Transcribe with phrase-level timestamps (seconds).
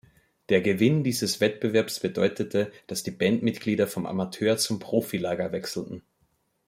[0.49, 6.01] Der Gewinn dieses Wettbewerbs bedeutete, dass die Bandmitglieder vom Amateur zum Profilager wechselten.